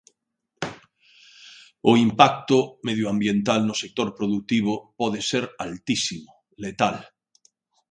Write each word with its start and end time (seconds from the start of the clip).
O 1.91 1.93
impacto 2.05 2.57
medioambiental 2.87 3.59
no 3.67 3.75
sector 3.81 4.07
produtivo 4.19 4.73
pode 4.99 5.19
ser 5.29 5.43
altísimo, 5.67 6.29
letal. 6.65 6.95